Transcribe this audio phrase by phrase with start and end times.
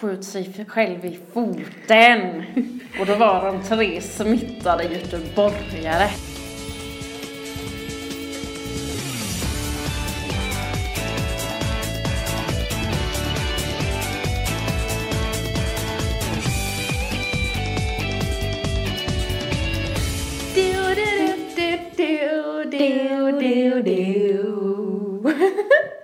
[0.00, 2.44] sköt sig själv i foten.
[3.00, 6.08] Och då var de tre smittade göteborgare.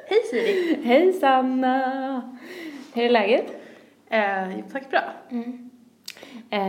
[0.08, 0.78] Hej Siri!
[0.84, 2.36] Hej Sanna!
[2.94, 3.55] Hur är läget?
[4.72, 5.02] Tack bra.
[6.50, 6.60] Eh,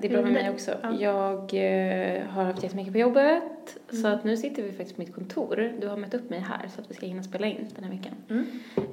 [0.00, 0.74] det är bra med mig också.
[0.82, 0.92] Ja.
[1.00, 5.14] Jag eh, har haft jättemycket på jobbet, så att nu sitter vi faktiskt på mitt
[5.14, 5.72] kontor.
[5.80, 7.90] Du har mött upp mig här så att vi ska hinna spela in den här
[7.90, 8.14] veckan.
[8.30, 8.46] Mm.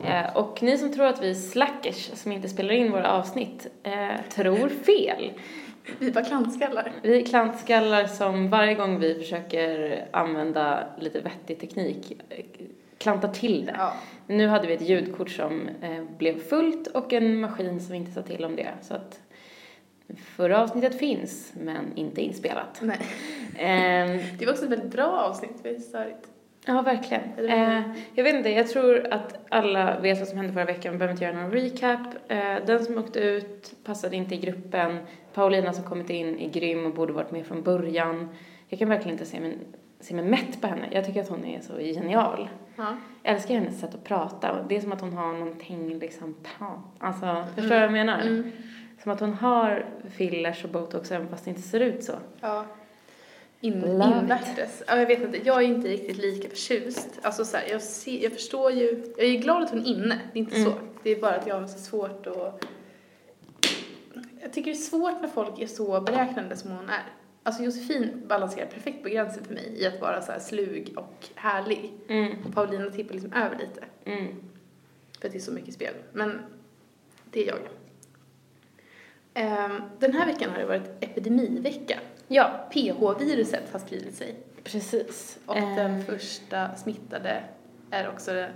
[0.03, 3.67] Eh, och ni som tror att vi är slackers som inte spelar in våra avsnitt
[3.84, 5.31] eh, tror fel.
[6.00, 6.91] Vi var klantskallar.
[7.02, 12.22] Vi är klantskallar som varje gång vi försöker använda lite vettig teknik
[13.02, 13.76] eh, klantar till det.
[13.78, 13.94] Ja.
[14.28, 18.22] Nu hade vi ett ljudkort som eh, blev fullt och en maskin som inte sa
[18.22, 18.70] till om det.
[18.82, 19.20] Så att
[20.18, 22.80] förra avsnittet finns, men inte inspelat.
[22.81, 22.98] Nej.
[23.58, 25.52] Ehm, Det var också ett väldigt bra avsnitt.
[25.64, 26.28] Det var störigt.
[26.66, 27.23] ja, verkligen.
[27.50, 27.81] Eh,
[28.16, 30.92] jag vet inte, jag tror att alla vet vad som hände förra veckan.
[30.92, 32.00] Vi behöver inte göra någon recap.
[32.28, 34.97] Eh, den som åkte ut passade inte i gruppen.
[35.34, 38.30] Paulina som kommit in är grym och borde varit med från början.
[38.68, 39.58] Jag kan verkligen inte se mig,
[40.02, 40.89] se mig mätt på henne.
[40.91, 42.49] Jag tycker att hon är så genial.
[42.75, 42.97] Ja.
[43.23, 44.63] Jag älskar hennes sätt att prata.
[44.69, 46.35] Det är som att hon har någonting liksom.
[46.99, 48.22] Alltså, förstår du vad jag menar?
[48.22, 48.52] Mm.
[49.03, 52.13] Som att hon har fillers och botox även fast det inte ser ut så.
[52.41, 52.66] Ja.
[53.63, 54.83] In, invärtes.
[54.88, 57.19] Ja, jag vet inte, jag är inte riktigt lika förtjust.
[57.22, 60.19] Alltså så här, jag, ser, jag förstår ju, jag är glad att hon är inne,
[60.33, 60.72] det är inte Mm.
[60.72, 60.77] så.
[61.03, 62.66] Det är bara att jag har så svårt att...
[64.41, 67.03] Jag tycker det är svårt när folk är så beräknande som hon är.
[67.44, 71.92] Alltså Josefin balanserar perfekt på gränsen för mig i att vara så slug och härlig.
[72.08, 73.84] Mm, Paulina tippar liksom över lite.
[74.06, 74.28] mm.
[75.20, 75.94] För att det är så mycket spel.
[76.14, 76.39] Men
[77.31, 77.59] det är jag.
[79.34, 82.00] Ehm, den här veckan har det varit epidemivecka.
[82.28, 84.36] Ja, PH-viruset har spridit sig.
[84.64, 85.39] precis.
[85.46, 87.44] Och Eh, den första smittade
[87.91, 88.52] är också den,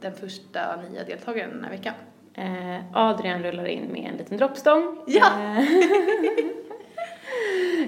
[0.00, 1.94] den första nya deltagaren den här veckan.
[2.34, 4.98] eh, Adrian rullar in med en liten droppstång.
[5.06, 5.30] Ja!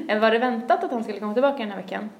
[0.08, 2.10] Eh, var det väntat att han skulle komma tillbaka den här veckan?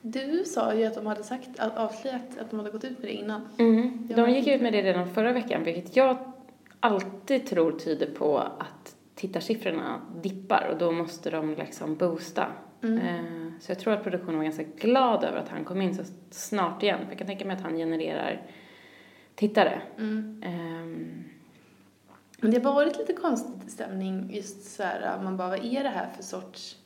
[0.00, 3.08] Du sa ju att de hade sagt, att, avslöjat att de hade gått ut med
[3.08, 3.48] det innan.
[3.58, 4.08] Mm.
[4.16, 6.16] De gick ut med det redan förra veckan, vilket jag
[6.80, 12.46] alltid tror tyder på att tittarsiffrorna dippar och då måste de liksom boosta.
[12.82, 12.98] Mm.
[12.98, 16.02] Eh, Så jag tror att produktionen var ganska glad över att han kom in så
[16.30, 17.00] snart igen.
[17.08, 18.42] Jag kan tänka mig att han genererar
[19.34, 19.80] tittare.
[19.98, 20.42] Mm.
[20.46, 21.24] Ehm,
[22.40, 25.88] Men det har varit lite konstig stämning just så här, man bara, vad är det
[25.88, 26.76] här för sorts...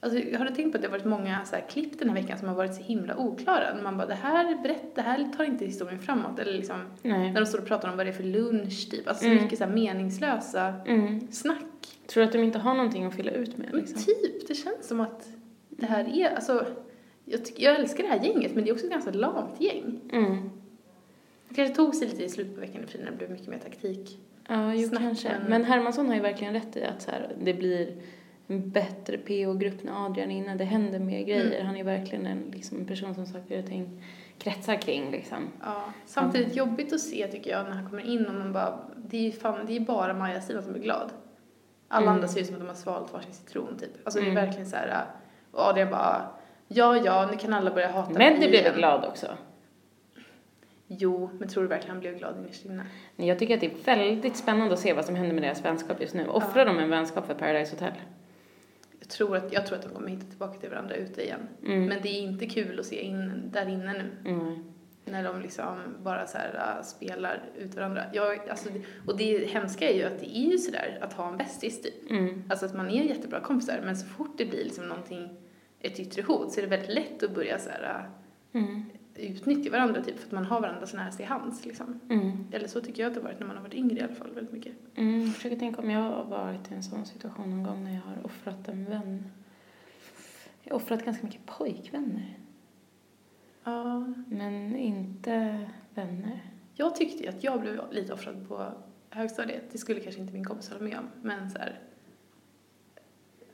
[0.00, 2.16] Alltså, har du tänkt på att det har varit många så här, klipp den här
[2.16, 3.82] veckan som har varit så himla oklara?
[3.82, 6.38] Man bara, det här, berätt, det här tar inte historien framåt.
[6.38, 7.32] Eller liksom, Nej.
[7.32, 9.08] när de står och pratar om vad det är för lunch, typ.
[9.08, 9.42] Alltså så Mm.
[9.42, 11.32] mycket så här meningslösa Mm.
[11.32, 11.64] snack.
[12.06, 14.02] Tror du att de inte har någonting att fylla ut med Men liksom?
[14.02, 15.28] typ, det känns som att
[15.68, 16.66] det här är, alltså,
[17.24, 20.00] jag, tycker, jag älskar det här gänget, men det är också ett ganska lamt gäng.
[20.12, 20.50] Mm.
[21.48, 23.58] Det kanske tog sig lite i slutet på veckan i när det blev mycket mer
[23.58, 24.18] taktik.
[24.48, 25.28] Ja, jo kanske.
[25.28, 27.94] men- Men Hermansson har ju verkligen rätt i att så här, det blir
[28.46, 30.54] en bättre PO-grupp när Adrian är inne.
[30.54, 31.54] Det händer mer grejer.
[31.54, 31.66] Mm.
[31.66, 34.02] Han är verkligen en, liksom, en person som saker och ting
[34.38, 35.38] kretsar kring liksom.
[35.60, 39.16] Ja, samtidigt jobbigt att se tycker jag när han kommer in och man bara, det
[39.16, 41.10] är ju fan, det är bara Maja Stina som är glad.
[41.88, 42.14] Alla Mm.
[42.14, 43.90] andra ser ut som att de har svalt varsin citron typ.
[44.04, 44.36] Alltså det Mm.
[44.36, 45.04] är verkligen så här,
[45.52, 46.28] och Adrian bara,
[46.68, 49.26] ja ja, nu kan alla börja hata Men mig det blev igen." jag glad också.
[50.88, 52.86] Jo, men tror du verkligen han blev glad innerst inne?
[53.16, 55.64] Nej, Jag tycker att det är väldigt spännande att se vad som händer med deras
[55.64, 56.26] vänskap just nu.
[56.26, 57.92] Offrar de en vänskap för Paradise Hotel?
[58.98, 61.40] Jag tror, att, jag tror att de kommer hitta tillbaka till varandra ute igen.
[61.66, 61.84] Mm.
[61.84, 64.30] Men det är inte kul att se in, där inne nu.
[64.30, 64.64] Mm.
[65.04, 68.04] När de liksom bara så här äh, spelar ut varandra.
[68.12, 68.68] Jag, alltså,
[69.06, 72.10] och det hemska är ju att det är ju sådär att ha en bästis typ.
[72.10, 72.44] Mm.
[72.48, 75.28] Alltså att man är jättebra kompisar men så fort det blir liksom någonting,
[75.80, 78.08] ett yttre hot så är det väldigt lätt att börja så här,
[78.52, 78.84] Mm.
[79.18, 82.00] Utnyttja varandra typ för att man har varandra så nära sig i hands liksom.
[82.10, 82.46] Mm.
[82.52, 84.14] Eller så tycker jag att det har varit när man har varit yngre i alla
[84.14, 84.72] fall väldigt mycket.
[84.94, 85.20] Mm.
[85.20, 88.00] Jag försöker tänka om jag har varit i en sån situation någon gång när jag
[88.00, 89.24] har offrat en vän.
[90.62, 92.38] Jag har offrat ganska mycket pojkvänner.
[93.64, 94.12] Ja.
[94.26, 96.40] Men inte vänner.
[96.74, 98.72] Jag tyckte ju att jag blev lite offrad på
[99.10, 99.64] högstadiet.
[99.72, 101.80] Det skulle kanske inte min kompis hålla med om men så här,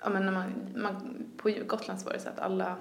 [0.01, 2.77] ja men när man, man, på Gotland så var det så att alla,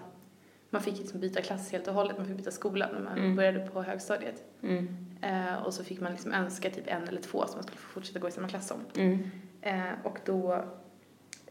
[0.74, 3.36] man fick liksom byta klass helt och hållet, man fick byta skola när man Mm.
[3.36, 4.44] började på högstadiet.
[4.64, 4.88] Mm.
[5.22, 7.90] Eh, och så fick man liksom önska typ en eller två som man skulle få
[7.90, 8.78] fortsätta gå i samma klass som.
[8.96, 9.20] Mm.
[9.62, 10.66] Eh, och då,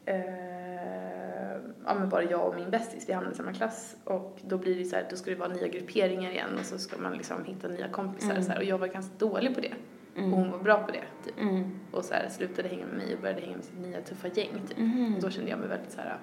[0.04, 1.52] eh,
[1.84, 3.96] ja men bara jag och min bästis, vi hamnade i samma klass.
[4.04, 6.78] Och då blir det så här, då ska det vara nya grupperingar igen och så
[6.78, 8.42] ska man liksom hitta nya kompisar Mm.
[8.42, 9.72] så här, och jag var ganska dålig på det.
[10.16, 11.40] Och hon var bra på det, typ.
[11.40, 11.70] Mm.
[11.90, 14.48] Och så här, slutade hänga med mig och började hänga med sitt nya tuffa gäng,
[14.68, 14.78] typ.
[14.78, 15.14] Mhm.
[15.16, 16.18] Och då kände jag mig väldigt så här,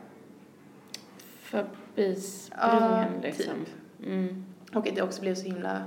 [1.50, 3.46] Förbisprungen Ja, liksom.
[3.66, 4.08] typ.
[4.08, 4.46] Mm.
[4.74, 5.84] och att jag också blev så himla,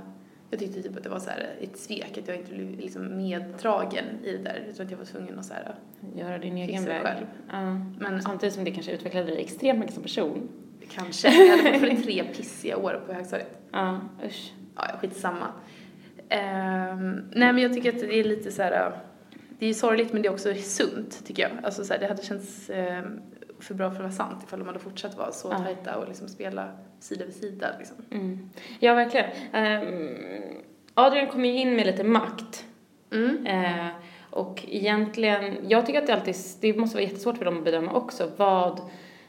[0.49, 3.17] jag tyckte typ att det var så här ett svek att jag inte blev liksom
[3.17, 4.71] meddragen i det där.
[4.75, 5.75] Tror att jag var tvungen att så här,
[6.15, 7.01] Göra din egen det väg.
[7.01, 7.25] själv.
[7.51, 7.73] Ja.
[7.99, 10.49] Men- Samtidigt som det kanske utvecklade dig extremt mycket som person.
[10.89, 13.57] kanske, jag hade fortfarande tre pissiga år på högstadiet.
[13.71, 14.53] Ja, usch.
[14.75, 15.47] Ja, skitsamma.
[16.17, 18.91] Um, nej men jag tycker att det är lite så här.
[19.59, 21.51] det är sorgligt men det är också sunt tycker jag.
[21.63, 23.21] Alltså så här, det hade känts ehm,
[23.63, 25.57] för bra för att vara sant ifall de hade fortsatt vara så Ja.
[25.59, 26.67] tajta och liksom spela
[26.99, 27.97] sida vid sida liksom.
[28.11, 28.49] Mm.
[28.79, 29.25] Ja, verkligen.
[29.53, 30.07] Ehm,
[30.93, 32.65] Adrian kommer ju in med lite makt.
[33.11, 33.45] Mm.
[33.45, 33.87] Eh,
[34.29, 37.93] och egentligen, jag tycker att det alltid, det måste vara jättesvårt för dem att bedöma
[37.93, 38.79] också vad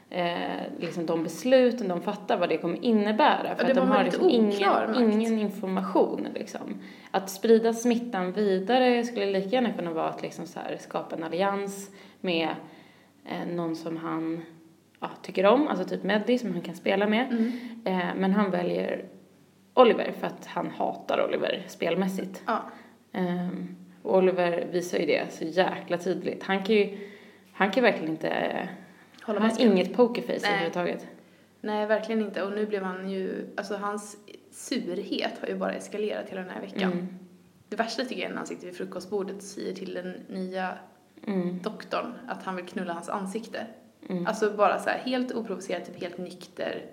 [0.09, 0.33] eh,
[0.79, 3.55] liksom de besluten de fattar, vad det kommer innebära.
[3.55, 4.99] För det att de har liksom ingen, makt.
[4.99, 6.79] ingen information liksom.
[7.11, 11.23] Att sprida smittan vidare skulle lika gärna kunna vara att liksom så här, skapa en
[11.23, 11.89] allians
[12.21, 12.49] med
[13.25, 14.41] eh, någon som han
[14.99, 17.27] ja, tycker om, alltså typ Meddi som han kan spela med.
[17.31, 17.51] Mm.
[17.85, 19.05] Eh, men han väljer
[19.73, 22.43] Oliver för att han hatar Oliver spelmässigt.
[22.45, 22.61] Ja.
[23.11, 26.43] Ehm, och Oliver visar ju det så jäkla tydligt.
[26.43, 26.97] Han kan ju,
[27.53, 28.69] han kan verkligen inte,
[29.21, 30.49] Hålla han har inget pokerface Nej.
[30.49, 31.07] överhuvudtaget.
[31.61, 32.43] Nej, verkligen inte.
[32.43, 34.17] Och nu blev han ju, alltså hans
[34.51, 36.91] surhet har ju bara eskalerat hela den här veckan.
[36.91, 37.07] Mm.
[37.69, 40.77] Det värsta tycker jag är när han sitter vid frukostbordet och säger till den nya
[41.27, 41.59] Mm.
[41.61, 43.67] doktorn att han vill knulla hans ansikte.
[44.09, 44.27] Mm.
[44.27, 46.85] Alltså bara så här helt oprovocerat, typ helt nykter.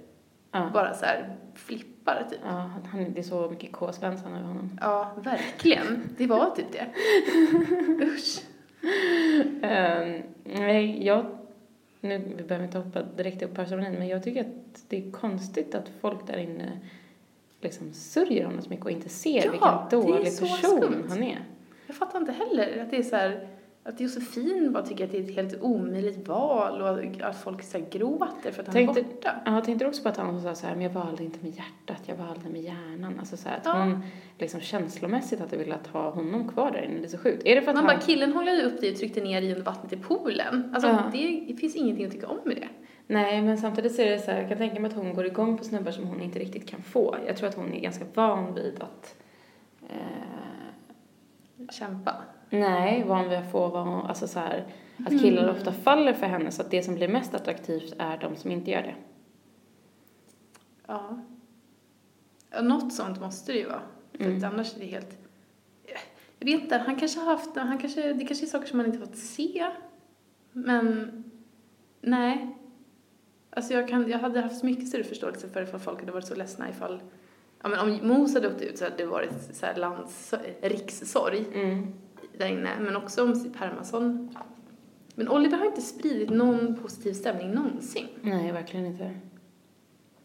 [0.52, 0.70] Ja.
[0.74, 2.38] Bara så här flippar typ.
[2.44, 4.78] Ja, han, det är så mycket K-Svensson över honom.
[4.80, 6.02] Ja, verkligen.
[6.18, 6.86] Det var typ det.
[8.04, 8.42] Usch.
[9.62, 11.26] Ehm, nej, jag,
[12.00, 15.10] nu vi behöver inte hoppa direkt upp på ceremonin, men jag tycker att det är
[15.10, 16.80] konstigt att folk där inne
[17.60, 20.48] liksom sörjer honom så mycket och inte ser Ja, vilken dålig person
[20.80, 21.04] skumt.
[21.08, 21.44] han är.
[21.86, 23.48] Jag fattar inte heller att det är så här,
[23.84, 27.78] att Josefin bara tycker att det är ett helt omöjligt val och att folk så
[27.78, 29.34] här gråter för att han Tänkte- är borta.
[29.44, 31.50] Ja, jag tänkte också på att han sa så här, men jag valde inte med
[31.56, 33.18] hjärtat, jag valde med hjärnan.
[33.18, 33.72] Alltså så här, att Ja.
[33.72, 34.02] hon
[34.38, 36.98] liksom känslomässigt hade velat ha honom kvar där inne.
[36.98, 37.42] Det är så sjukt.
[37.46, 37.96] Är det för att Man han...
[37.96, 40.70] bara, killen håller ju upp dig och tryckte ner i under vattnet i poolen.
[40.74, 41.02] Alltså Ja.
[41.12, 42.68] det, det finns ingenting att tycka om med det.
[43.06, 45.26] Nej, men samtidigt så är det så här, jag kan tänka mig att hon går
[45.26, 47.16] igång på snubbar som hon inte riktigt kan få.
[47.26, 49.16] Jag tror att hon är ganska van vid att
[49.88, 49.96] eh,
[51.70, 52.14] Kämpa.
[52.50, 54.64] Nej, van vid att få hon, alltså så här,
[55.06, 55.54] att killar Mm.
[55.56, 58.70] ofta faller för henne så att det som blir mest attraktivt är de som inte
[58.70, 58.94] gör det.
[60.86, 61.18] Ja.
[62.50, 62.62] ja.
[62.62, 63.82] Något sånt måste det ju vara.
[64.12, 64.44] För Mm.
[64.44, 65.18] annars är det helt...
[66.38, 67.56] Jag vet inte, han kanske har haft...
[67.56, 69.66] Han kanske, det kanske är saker som man inte fått se.
[70.52, 71.10] Men...
[72.00, 72.56] Nej.
[73.50, 76.34] Alltså jag, kan, jag hade haft mycket större förståelse för ifall folk hade varit så
[76.34, 77.00] ledsna ifall...
[77.62, 81.44] Ja men om Mos hade åkt ut så hade det varit så här lands, rikssorg
[81.54, 81.92] Mm.
[82.38, 82.70] där inne.
[82.80, 84.36] Men också om Siw Hermansson.
[85.14, 88.08] Men Oliver har inte spridit någon positiv stämning någonsin.
[88.22, 89.14] Nej, verkligen inte.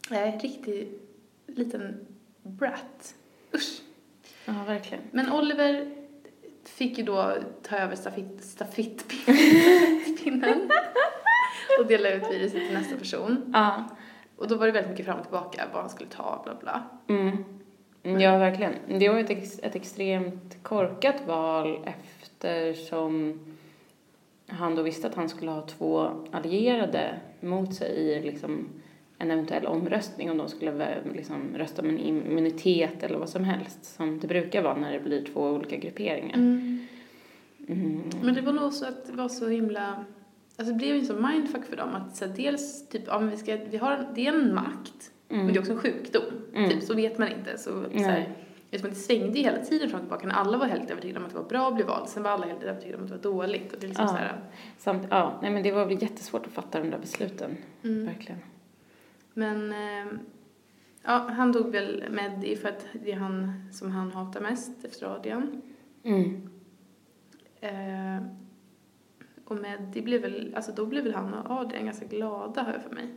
[0.10, 0.90] Nej, riktig
[1.48, 1.98] liten
[2.44, 3.16] brat.
[3.56, 3.82] Usch.
[4.46, 5.04] Ja, verkligen.
[5.12, 5.92] Men Oliver
[6.64, 10.72] fick ju då ta över stafett, stafettpinnen
[11.80, 13.52] och dela ut viruset till nästa person.
[13.54, 13.84] Ja.
[14.38, 16.84] Och då var det väldigt mycket fram och tillbaka vad han skulle ta, bla bla.
[17.08, 17.44] Mm.
[18.22, 18.74] Ja, verkligen.
[18.88, 23.40] Det var ett, ex, ett extremt korkat val eftersom
[24.48, 28.68] han då visste att han skulle ha två allierade mot sig i liksom
[29.18, 33.86] en eventuell omröstning om de skulle liksom rösta om en immunitet eller vad som helst
[33.96, 36.36] som det brukar vara när det blir två olika grupperingar.
[36.36, 36.88] Mm.
[38.22, 40.06] Men det var nog så att det var så himla...
[40.58, 43.30] Alltså det blev ju så mindfuck för dem att så här, dels typ, ja men
[43.30, 45.46] vi ska, vi har, det är en makt, Mm.
[45.46, 46.24] men det är också en sjukdom.
[46.54, 46.70] Mm.
[46.70, 47.58] Typ, så vet man inte.
[47.58, 48.30] Så, så här,
[48.72, 51.26] eftersom det svängde ju hela tiden fram och tillbaka när alla var helt övertygade om
[51.26, 53.16] att det var bra att bli vald, sen var alla helt övertygade om att det
[53.16, 53.74] var dåligt.
[53.74, 54.12] Och det är liksom Ja.
[54.12, 54.40] så här,
[54.78, 57.58] Samt, ja, nej men det var väl jättesvårt att fatta de där besluten.
[57.84, 58.06] mm.
[58.06, 58.40] Verkligen.
[59.34, 60.14] Men eh,
[61.04, 64.86] ja, han dog väl med det för att det är han som han hatar mest
[64.86, 65.62] efter Adrian.
[66.04, 66.50] Mm.
[67.62, 68.24] Eh,
[69.48, 72.74] och med det blev väl, alltså då blev väl han och Adrian ganska glada har
[72.74, 73.08] jag för mig.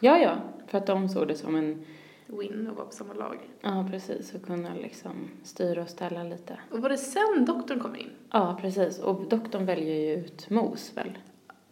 [0.00, 1.84] Ja, ja, för att de såg det som en,
[2.26, 3.38] Win och vara på samma lag.
[3.60, 6.58] ja precis, och kunna liksom styra och ställa lite.
[6.70, 8.10] Och var det sen doktorn kommer in?
[8.30, 8.98] Ja, precis.
[8.98, 11.18] Och doktorn väljer ju ut Mos väl?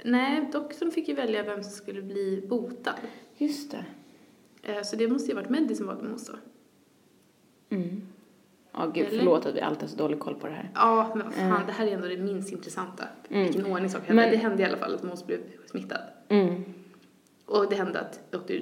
[0.05, 2.95] Nej, doktorn fick ju välja vem som skulle bli botad.
[3.37, 3.85] Just det.
[4.63, 6.35] Eh, så det måste ju ha varit Meddi som valde Mos då.
[7.77, 8.03] Mm.
[8.75, 9.19] Ja, gud, Eller?
[9.19, 10.71] förlåt att vi alltid har så dålig koll på det här.
[10.75, 11.61] Ja, men vad fan, Mm.
[11.67, 13.05] det här är ändå det minst intressanta.
[13.31, 13.45] Mm.
[13.45, 14.23] Vilken ordning saker hände.
[14.23, 15.39] Men- Det hände i alla fall att Mos blev
[15.71, 15.99] smittad.
[16.29, 16.65] Mm.
[17.47, 18.57] Och det hände att doktor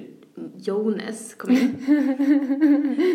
[0.55, 1.75] Jonas kom in.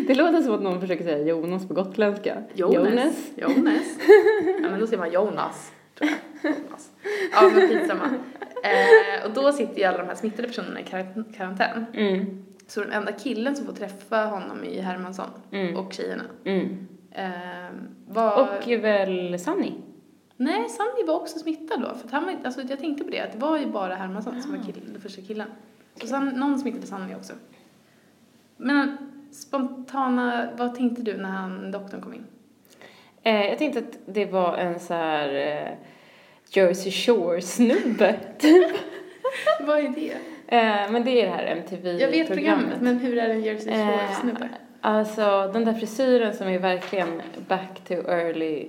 [0.07, 2.43] Det låter som att någon försöker säga Jonas på gotländska.
[2.55, 3.31] Jonas.
[3.35, 3.97] Jonas.
[4.61, 6.09] ja, men då säger man Jonas, tror
[6.41, 6.51] jag.
[6.55, 6.91] Jonas.
[7.31, 8.09] Ja, men skitsamma.
[8.63, 11.85] Eh, och då sitter ju alla de här smittade personerna i kar- karantän.
[11.93, 12.45] Mm.
[12.67, 15.77] Så den enda killen som får träffa honom är Hermansson Mm.
[15.77, 16.23] och tjejerna.
[16.45, 16.87] Mm.
[17.11, 17.71] Eh,
[18.07, 18.41] var...
[18.41, 19.71] Och väl Sunny?
[20.37, 21.95] Nej, Sandy var också smittad då.
[21.95, 24.51] För han var, alltså, jag tänkte på det, att det var ju bara Hermansson som
[24.51, 25.47] var kill, den första killen.
[26.01, 27.33] Så San, någon smittade Sandy också.
[28.57, 28.97] Men
[29.31, 32.25] spontana, vad tänkte du när han, doktorn kom in?
[33.23, 35.73] Eh, jag tänkte att det var en så här eh,
[36.49, 38.71] Jersey Shore-snubbe, typ.
[39.67, 40.17] vad är det?
[40.47, 42.01] Eh, men det är det här MTV-programmet.
[42.01, 44.49] Jag vet programmet, men hur är en Jersey Eh, Shore-snubbe?
[44.81, 48.67] Alltså, den där frisyren som är verkligen back to early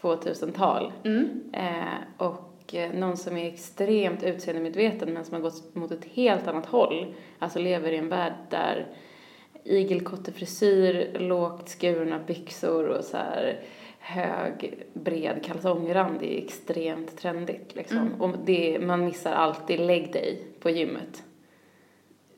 [0.00, 0.92] 2000-tal.
[1.04, 1.40] Mm.
[1.52, 6.48] Eh, och eh, någon som är extremt utseendemedveten men som har gått mot ett helt
[6.48, 7.14] annat håll.
[7.38, 8.86] Alltså lever i en värld där
[9.64, 13.60] igelkottefrisyr, lågt skurna byxor och så här
[14.02, 17.98] hög, bred kalsongrand är extremt trendigt liksom.
[17.98, 18.20] Mm.
[18.20, 21.22] Och det, man missar alltid lägg dig på gymmet.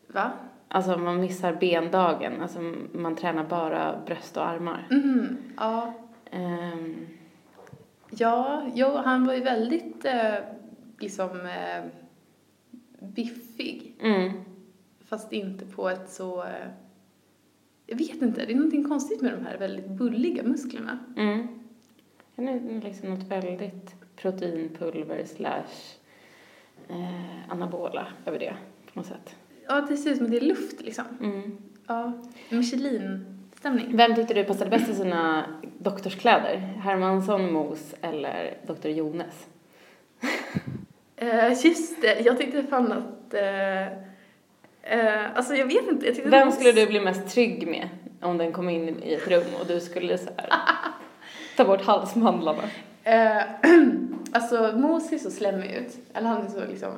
[0.06, 0.30] Va?
[0.68, 2.60] Alltså man missar bendagen, alltså
[2.92, 4.86] man tränar bara bröst och armar.
[4.90, 5.92] Mhm, ja.
[6.30, 7.06] Ehm,
[8.10, 10.34] Ja, jo, han var ju väldigt eh,
[10.98, 11.84] liksom eh,
[13.00, 13.94] biffig.
[14.00, 14.32] mm.
[15.04, 16.42] Fast inte på ett så...
[16.42, 16.68] Eh,
[17.92, 20.98] jag vet inte, det är någonting konstigt med de här väldigt bulliga musklerna.
[21.16, 21.48] Mm.
[22.36, 25.96] Det är liksom något väldigt proteinpulver slash
[26.88, 28.54] eh, anabola över det
[28.92, 29.36] på något sätt.
[29.68, 31.04] Ja, det ser ut som att det är luft liksom.
[31.20, 31.56] Mm.
[31.86, 32.12] Ja,
[32.48, 33.96] Michelin-stämning.
[33.96, 35.44] Vem tyckte du passade bäst i sina
[35.78, 36.56] doktorskläder?
[36.56, 38.88] Hermansson, Mos eller Dr.
[38.88, 39.48] Jonas?
[41.16, 43.34] Eh, just det, jag tyckte fan att...
[43.34, 44.11] Eh,
[44.82, 47.88] eh, alltså jag vet inte, jag Vem skulle du bli mest trygg med
[48.20, 50.48] om den kom in i ett rum och du skulle så här,
[51.56, 52.62] ta bort halsmandlarna?
[53.04, 53.42] Eh,
[54.32, 55.98] alltså Mos ser så slemmig ut.
[56.14, 56.92] Eller han är så liksom,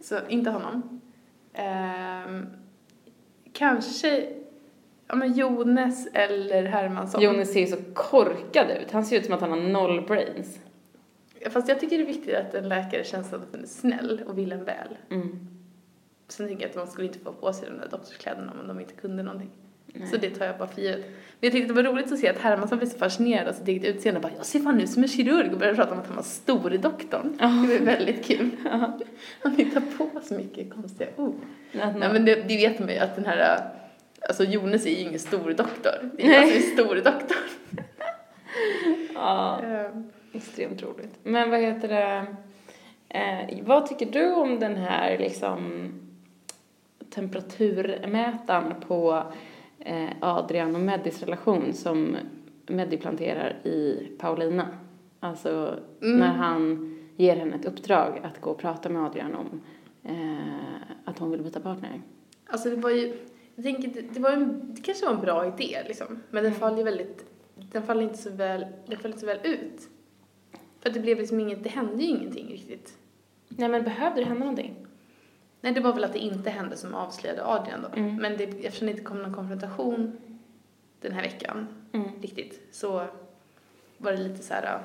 [0.00, 1.00] så inte honom.
[1.54, 2.46] Ehm,
[3.52, 4.26] kanske,
[5.08, 7.22] ja men Jonas eller Hermansson.
[7.22, 8.90] Jonas ser ju så korkad ut.
[8.90, 10.58] Han ser ut som att han har noll brains.
[11.50, 14.22] Fast jag tycker det är viktigt att en läkare känns som att den är snäll
[14.26, 14.96] och vill en väl.
[15.10, 15.57] Mm.
[16.28, 18.80] Sen tycker jag att man skulle inte få på sig de där doktorskläderna om de
[18.80, 19.50] inte kunde någonting.
[19.94, 20.08] Nej.
[20.08, 21.00] Så det tar jag bara för givet.
[21.00, 23.68] Men jag tyckte det var roligt att se att Hermansson blev så fascinerad av sitt
[23.68, 24.20] eget utseende.
[24.20, 26.22] Bara, jag ser fan ut som en kirurg och började prata om att han var
[26.22, 27.36] stor i doktorn.
[27.38, 27.46] Det
[27.78, 28.50] var väldigt kul.
[29.42, 31.34] Han hittar på så mycket konstiga ord.
[31.72, 33.58] Nej man- men det, det vet man ju att den här,
[34.28, 36.10] alltså Jonas är ju ingen stor doktor.
[36.16, 37.36] Det är jag som är stor doktor.
[39.14, 39.60] Ja.
[39.62, 41.14] Ehm, Extremt roligt.
[41.22, 42.26] Men vad heter det?
[43.08, 45.92] Eh, vad tycker du om den här liksom
[47.10, 49.22] temperaturmätaren på
[49.78, 52.16] eh, Adrian och Meddis relation som
[52.66, 54.68] Meddi planterar i Paulina?
[55.20, 56.18] Alltså Mm.
[56.18, 59.60] när han ger henne ett uppdrag att gå och prata med Adrian om
[60.02, 62.00] eh, att hon vill byta partner.
[62.46, 63.14] Alltså det var ju,
[63.54, 66.06] jag tänker det, det var en, det kanske var en bra idé liksom.
[66.30, 67.24] Men den faller ju väldigt,
[67.72, 69.88] den faller inte så väl, den faller inte så väl ut.
[70.80, 72.98] För att det blev liksom inget, det hände ju ingenting riktigt.
[73.48, 74.74] Nej men behövde det hända någonting?
[75.60, 77.98] Nej, det var väl att det inte hände som avslöjade Adrian då.
[78.00, 78.16] Mm.
[78.16, 80.18] Men det, eftersom det inte kom någon konfrontation
[81.00, 82.08] den här veckan Mm.
[82.22, 83.04] riktigt så
[83.98, 84.80] var det lite så här, ja,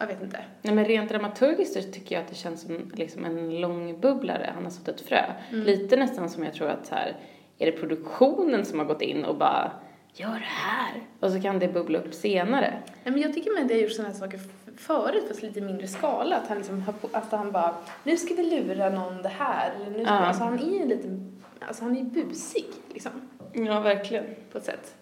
[0.00, 0.44] jag vet inte.
[0.62, 4.50] Nej men rent dramaturgiskt så tycker jag att det känns som liksom en lång bubblare.
[4.54, 5.24] Han har sått ett frö.
[5.50, 5.64] Mm.
[5.64, 7.16] Lite nästan som jag tror att så här,
[7.58, 9.72] är det produktionen som har gått in och bara
[10.14, 11.02] gör det här.
[11.20, 12.82] Och så kan det bubbla upp senare.
[13.04, 14.40] Nej, men jag tycker med det har gjort sådana här saker
[14.78, 16.36] förut fast lite mindre skala.
[16.36, 16.82] Att han liksom
[17.12, 19.72] att han bara, nu ska vi lura någon det här.
[19.76, 20.18] Eller nu ska Ja.
[20.20, 21.20] alltså han är ju lite,
[21.60, 23.12] alltså han är ju busig liksom
[23.52, 24.24] Ja, verkligen.
[24.52, 24.94] på ett sätt.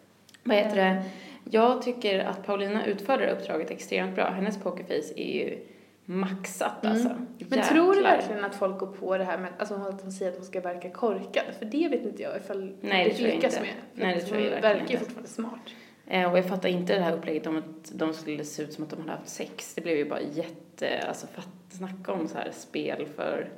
[0.43, 1.03] Vad heter det?
[1.51, 4.31] Jag tycker att Paulina utför det uppdraget extremt bra.
[4.31, 5.59] Hennes pokerface är ju
[6.05, 6.97] maxat Mm.
[6.97, 7.11] alltså.
[7.39, 8.17] Men tror du Jäklar.
[8.17, 10.61] verkligen att folk går på det här med alltså att de säger att de ska
[10.61, 11.45] verka korkad?
[11.59, 13.61] För det vet inte jag ifall Nej, det jag lyckas inte.
[13.67, 13.75] med.
[13.95, 15.61] Nej, det tror jag hon verkligen verkar ju fortfarande smart.
[16.07, 18.85] Eh, och jag fattar inte det här upplägget om att de skulle se ut som
[18.85, 19.75] att de hade haft sex.
[19.75, 23.49] Det blev ju bara jätte, alltså fatt, snacka om så här spel för,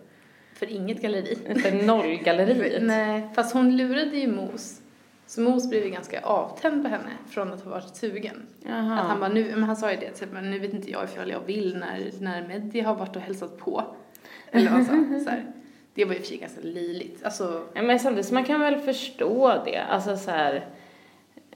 [0.55, 1.37] För inget galleri.
[1.63, 2.83] för nollgalleriet.
[2.87, 4.81] Nej, fast hon lurade ju Mos.
[5.27, 8.47] Så Mos blev ju ganska avtänd på henne från att ha varit sugen.
[8.67, 9.01] Jaha.
[9.01, 11.05] Att han bara, nu, men han sa ju det, typ, men nu vet inte jag
[11.05, 13.85] ifall jag vill när, när Meddi har varit och hälsat på.
[14.51, 15.25] Eller vad han sa.
[15.25, 15.53] Så här.
[15.95, 17.25] Det var ju i och för sig ganska löjligt.
[17.25, 19.79] Alltså, Ja, men samtidigt, man kan väl förstå det.
[19.79, 20.67] Alltså så här,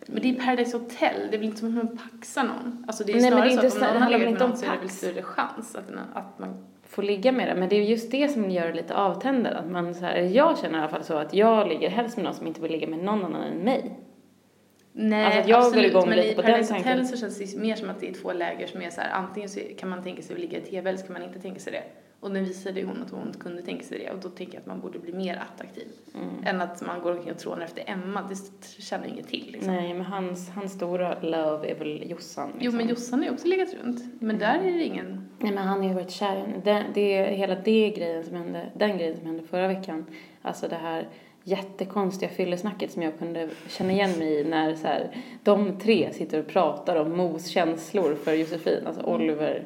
[0.07, 2.85] Men det är Paradise Hotel, det är väl inte som att man paxar någon?
[2.87, 4.33] Alltså det är Nej, men snarare det är så inte att om någon har legat
[4.33, 6.67] med någon så är det väl större chans att, den, att man...
[6.89, 7.55] Få ligga med det.
[7.55, 9.59] Men det är just det som gör det lite avtändande.
[9.59, 12.25] Att man så här, jag känner i alla fall så att jag ligger helst med
[12.25, 13.99] någon som inte vill ligga med någon annan än mig.
[14.93, 16.75] Nej, Alltså jag absolut, men i den Paradise.
[16.75, 19.11] Hotel så känns det mer som att det är två läger som är så här,
[19.11, 21.41] antingen så kan man tänka sig att ligga i tv eller så kan man inte
[21.41, 21.83] tänka sig det.
[22.23, 24.61] Och nu visade ju hon att hon kunde tänka sig det och då tänker jag
[24.61, 25.89] att man borde bli mer attraktiv.
[26.15, 26.29] Mm.
[26.45, 29.75] Än att man går omkring och trånar efter Emma, det känner jag inget till liksom.
[29.75, 32.47] Nej, men hans, hans stora love är väl Jossan.
[32.47, 32.61] Liksom.
[32.61, 35.29] Jo men Jossan har ju också legat runt, men där är det ingen...
[35.39, 36.61] Nej, men han har ju varit kär i henne.
[36.65, 40.07] det, det är hela det grejen som hände, den grejen som hände förra veckan.
[40.43, 41.09] Alltså det här
[41.45, 46.39] jättekonstiga fyllesnacket som jag kunde känna igen mig i när så här, de tre sitter
[46.39, 49.63] och pratar om Mos känslor för Josefin, alltså Oliver,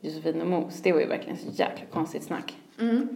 [0.00, 0.82] Josefin och Mos.
[0.82, 2.58] Det var ju verkligen så jäkla konstigt snack.
[2.80, 3.08] Mm.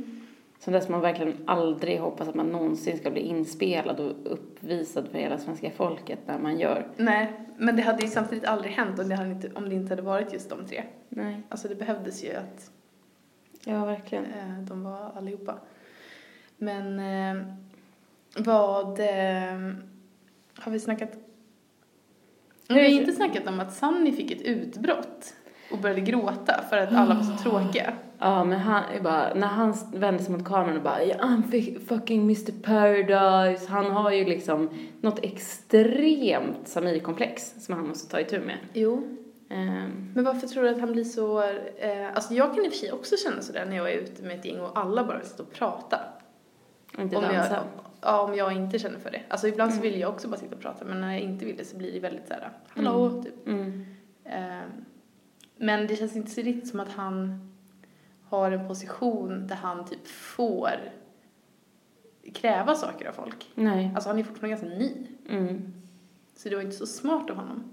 [0.59, 5.19] Som dess man verkligen aldrig hoppas att man någonsin ska bli inspelad och uppvisad för
[5.19, 6.87] hela svenska folket när man gör.
[6.97, 9.93] Nej, men det hade ju samtidigt aldrig hänt om det, hade inte, om det inte
[9.93, 10.85] hade varit just de tre.
[11.09, 12.71] Nej, Alltså det behövdes ju att
[13.65, 14.25] ja verkligen.
[14.25, 15.59] eh, de var allihopa.
[16.57, 17.45] Men eh,
[18.37, 19.01] vad...
[19.01, 19.73] Eh,
[20.55, 21.11] har vi snackat...
[22.69, 25.35] Vi har inte snackat om att Sunny fick ett utbrott
[25.75, 27.93] och började gråta för att alla var så tråkiga.
[28.19, 31.79] Ja, men han är bara, när han vände sig mot kameran och bara "Yeah, I'm
[31.89, 33.67] fucking Mr Paradise.
[33.71, 34.69] Han har ju liksom
[35.01, 38.57] något extremt Samir-komplex som han måste ta itu med.
[38.73, 39.03] Jo.
[39.51, 41.43] Ehm, Men varför tror du att han blir så...
[41.79, 44.23] Eh, alltså jag kan i och för sig också känna sådär när jag är ute
[44.23, 46.11] med ett gäng och alla bara sitter och pratar.
[46.99, 47.63] inte Om jag, dansa.
[48.01, 49.21] ja, om jag inte känner för det.
[49.29, 51.57] Alltså ibland så vill jag också bara sitta och prata men när jag inte vill
[51.57, 53.47] det så blir det väldigt såhär, hallå, typ.
[53.49, 53.87] Mm.
[54.25, 54.63] Eh,
[55.57, 57.51] men det känns inte så riktigt som att han
[58.29, 60.93] har en position där han typ får
[62.35, 63.51] kräva saker av folk.
[63.55, 63.93] Nej.
[63.95, 64.93] Alltså han är fortfarande ganska ny.
[65.29, 65.73] Mm.
[66.37, 67.65] Så det var inte så smart av honom.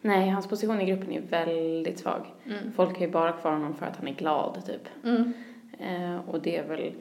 [0.00, 2.26] Nej, hans position i gruppen är väldigt svag.
[2.46, 2.72] Mm.
[2.72, 4.88] Folk har ju bara kvar honom för att han är glad, typ.
[5.04, 5.32] Mm.
[5.78, 6.92] Eh, och det är väl...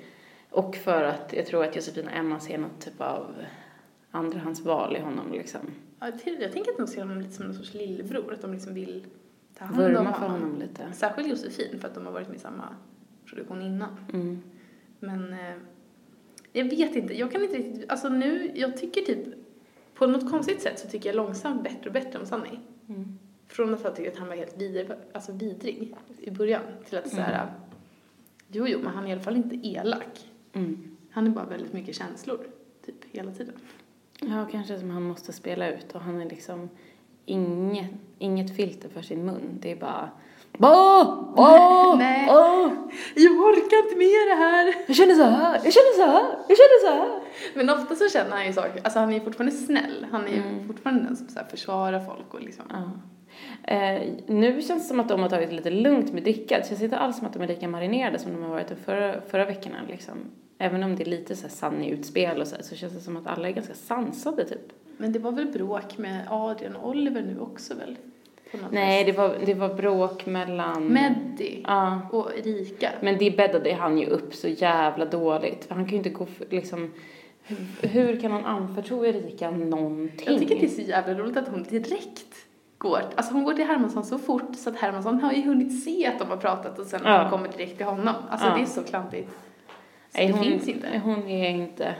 [0.49, 3.35] Och för att jag tror att Josefin och Emma ser något typ av
[4.11, 5.59] andrahandsval i honom, liksom.
[5.99, 8.73] Ja, jag tänker att de ser honom lite som en sorts lillebror, att de liksom
[8.73, 9.05] vill
[9.57, 10.13] ta hand om honom.
[10.13, 10.93] för honom lite.
[10.93, 12.75] Särskilt Josefin för att de har varit med i samma
[13.25, 13.89] produktion innan.
[14.13, 14.41] Mm.
[14.99, 15.55] Men eh,
[16.53, 19.27] jag vet inte, jag kan inte riktigt, alltså nu, jag tycker typ,
[19.93, 22.59] på något konstigt sätt så tycker jag långsamt bättre och bättre om Sunny.
[22.89, 23.19] Mm.
[23.47, 27.09] Från att jag tyckte att han var helt vidrig, alltså vidrig i början till att
[27.09, 27.49] säga
[28.51, 30.31] jo jo men han är i alla fall inte elak.
[30.53, 30.97] Mm.
[31.11, 32.47] Han är bara väldigt mycket känslor,
[32.85, 33.53] typ hela tiden.
[34.21, 36.69] Ja, kanske som han måste spela ut och han är liksom
[37.25, 39.57] inget, inget filter för sin mun.
[39.61, 40.09] Det är bara
[40.59, 41.33] Åh!
[41.35, 41.93] Åh!
[42.29, 42.71] Åh!
[43.15, 44.75] Jag orkar inte med det här!
[44.87, 47.19] Jag känner så här, jag känner så här, jag känner så här.
[47.53, 50.05] Men ofta så känner han ju saker, alltså han är ju fortfarande snäll.
[50.11, 50.67] Han är ju Mm.
[50.67, 52.65] fortfarande den som så här försvarar folk och liksom.
[52.69, 52.91] Ja.
[53.73, 56.57] Eh, nu känns det som att de har tagit det lite lugnt med dricka.
[56.59, 58.75] Det känns inte alls som att de är lika marinerade som de har varit de
[58.75, 59.75] förra, förra veckorna.
[59.87, 60.13] Liksom.
[60.57, 63.17] Även om det är lite så här Sunny-utspel och så, här, så känns det som
[63.17, 64.71] att alla är ganska sansade typ.
[65.01, 67.97] Men det var väl bråk med Adrian och Oliver nu också väl?
[68.71, 70.93] Nej, det var, det var bråk mellan...
[70.93, 71.99] Meddi Ja.
[72.11, 72.89] och Erika.
[73.01, 75.65] Men det bäddade han ju upp så jävla dåligt.
[75.65, 76.91] För han kan ju inte gå för, liksom...
[77.43, 80.27] Hur, hur kan han anförtro Erika någonting?
[80.31, 82.35] Jag tycker det är så jävla roligt att hon direkt
[82.77, 86.07] går, alltså hon går till Hermansson så fort så att Hermansson har ju hunnit se
[86.07, 87.21] att de har pratat och sen Ja.
[87.21, 88.15] hon kommer direkt till honom.
[88.29, 88.55] Alltså Ja.
[88.55, 89.29] det är så klantigt.
[89.29, 91.01] Så Nej, det hon, finns inte.
[91.03, 91.95] Hon är inte...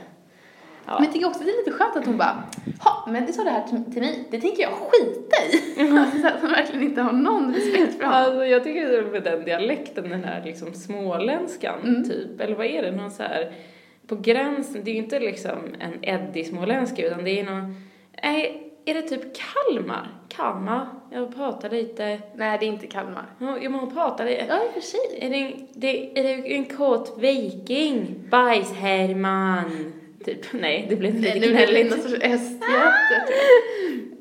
[0.86, 0.92] Ja.
[0.94, 2.42] Men jag tycker också att det är lite skönt att hon bara,
[2.80, 5.90] ha, men det sa det här till, till mig, det tänker jag skita i.
[5.98, 8.18] Alltså, så att hon verkligen inte har någon respekt för honom.
[8.22, 12.04] Alltså jag tycker det är med den dialekten, den här liksom småländskan Mm.
[12.04, 13.52] typ, eller vad är det, någon så här
[14.06, 17.74] på gränsen, det är ju inte liksom en Eddie-småländska utan det är någon,
[18.22, 20.08] nej, är det typ Kalmar?
[20.28, 20.86] Kalmar?
[21.10, 23.24] Jag pratar lite, Nej, det är inte Kalmar.
[23.38, 25.00] ja men hon pratar lite, Ja, i och för sig.
[25.20, 28.14] är det, en- det, är det en kåt viking?
[28.30, 29.92] Bajs-Herman?
[30.24, 31.92] Typ, nej det blev lite nu blir det gnälligt.
[31.92, 32.28] östgöte, tror
[32.60, 32.92] jag.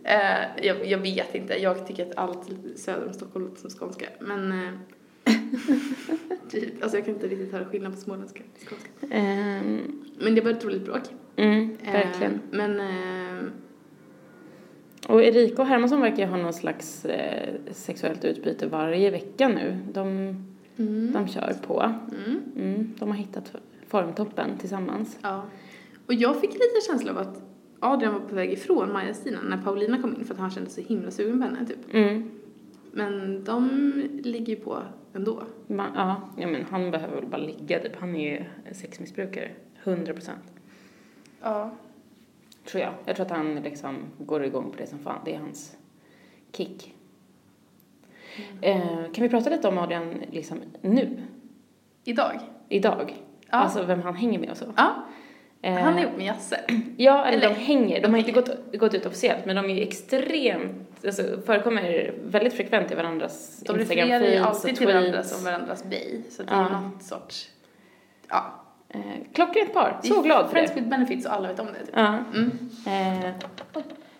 [0.04, 0.86] Eh, jag.
[0.86, 4.06] Jag vet inte, jag tycker att allt söder om Stockholm låter som skånska.
[4.20, 4.70] Men, eh,
[6.50, 9.16] typ, alltså jag kan inte riktigt höra skillnad på småländska och skånska.
[9.16, 11.02] Ehm, Men det var ett roligt bråk.
[11.36, 12.40] mm, Eh, verkligen.
[12.52, 13.44] Men, eh,
[15.08, 19.78] Och Erika och Hermansson verkar ju ha någon slags eh, sexuellt utbyte varje vecka nu.
[19.94, 20.08] De,
[20.78, 21.82] mm, de kör på.
[22.26, 23.52] mm, Mm, de har hittat
[23.88, 25.18] formtoppen tillsammans.
[25.22, 25.44] ja.
[26.08, 27.44] Och jag fick lite känsla av att
[27.80, 30.84] Adrian var på väg ifrån Maja-Stina när Paulina kom in för att han kände sig
[30.84, 31.94] himla sugen på henne, typ.
[31.94, 32.32] Mm.
[32.92, 33.70] Men de
[34.24, 34.84] ligger ju på
[35.14, 35.44] ändå.
[35.68, 37.96] Man, ja, ja, men han behöver väl bara ligga typ.
[38.00, 39.52] Han är ju sexmissbrukare.
[39.84, 40.44] 100 procent.
[41.42, 41.72] Ja.
[42.66, 42.94] tror jag.
[43.06, 45.22] Jag tror att han liksom går igång på det som fan.
[45.26, 45.78] Det är hans
[46.52, 46.94] kick.
[48.62, 51.24] Eh, kan vi prata lite om Adrian liksom nu?
[52.04, 52.40] Idag?
[52.70, 53.24] Idag?
[53.50, 53.58] Ja.
[53.58, 54.66] Alltså vem han hänger med och så.
[54.78, 55.06] Ja,
[55.64, 56.60] han är ihop med Jasse.
[56.98, 58.02] Ja, eller, Eller- de hänger.
[58.02, 62.54] De har inte gått, gått ut officiellt, men de är ju extremt, alltså förekommer väldigt
[62.54, 65.30] frekvent i varandras De refererar ju Instagram-feeds och alltid till varandra tweets.
[65.36, 66.22] som varandras bay.
[66.30, 66.80] Så det är Ja.
[66.80, 67.50] något sorts...
[68.30, 68.54] Ja.
[68.90, 69.00] Eh,
[69.34, 70.80] klockrent par, så glad för Friends det.
[70.80, 71.86] with benefits och alla vet om det.
[71.86, 71.96] Typ.
[71.96, 72.18] Ja.
[72.34, 72.52] Mm.
[72.88, 73.30] Eh,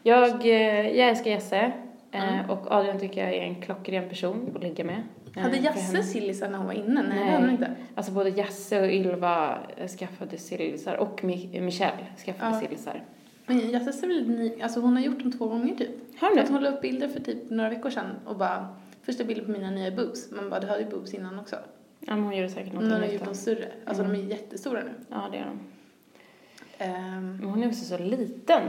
[0.04, 1.70] jag, eh, jag älskar Jesse eh,
[2.12, 2.50] Mm.
[2.50, 5.04] och Adrian tycker jag är en klockren person att ligga med.
[5.36, 7.02] Eh, Hade för Jasse sillisar när hon var inne?
[7.02, 7.20] Nej, Nej.
[7.20, 7.72] det hade hon inte.
[7.96, 12.60] Alltså både Jasse och Ylva eh, skaffade sillisar och Mi- Michelle skaffade Ja.
[12.62, 13.04] sillisar.
[13.46, 15.90] Men Jasse är väl ny, alltså hon har gjort dem två gånger typ.
[16.22, 16.54] Har att det?
[16.54, 18.68] hon la upp bilder för typ några veckor sedan och bara
[19.04, 20.32] första bilden på mina nya boobs.
[20.32, 21.56] Man bara, du hade ju boobs innan också.
[22.00, 23.66] Ja, men hon gjorde säkert något Hon har gjort dem större.
[23.86, 24.16] Alltså Mm.
[24.18, 24.92] de är jättestora nu.
[25.10, 25.60] Ja, det är de.
[26.84, 28.62] Ehm, Men hon är också så liten.